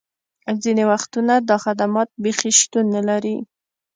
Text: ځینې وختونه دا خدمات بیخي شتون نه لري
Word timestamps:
ځینې 0.63 0.83
وختونه 0.91 1.33
دا 1.49 1.57
خدمات 1.65 2.09
بیخي 2.23 2.51
شتون 2.59 2.85
نه 2.95 3.01
لري 3.09 3.35